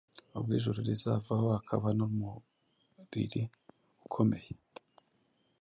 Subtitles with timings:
[0.37, 3.43] ubwo ijuru rizavaho, hakaba n’umuriri
[4.05, 4.51] ukomeye,